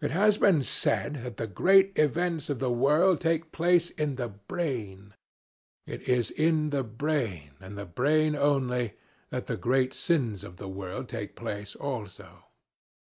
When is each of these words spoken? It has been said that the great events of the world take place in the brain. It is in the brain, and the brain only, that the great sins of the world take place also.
It 0.00 0.12
has 0.12 0.38
been 0.38 0.62
said 0.62 1.24
that 1.24 1.36
the 1.36 1.46
great 1.46 1.92
events 1.98 2.48
of 2.48 2.58
the 2.58 2.70
world 2.70 3.20
take 3.20 3.52
place 3.52 3.90
in 3.90 4.14
the 4.16 4.28
brain. 4.28 5.12
It 5.86 6.08
is 6.08 6.30
in 6.30 6.70
the 6.70 6.82
brain, 6.82 7.50
and 7.60 7.76
the 7.76 7.84
brain 7.84 8.34
only, 8.34 8.94
that 9.28 9.48
the 9.48 9.58
great 9.58 9.92
sins 9.92 10.42
of 10.42 10.56
the 10.56 10.68
world 10.68 11.10
take 11.10 11.36
place 11.36 11.76
also. 11.76 12.44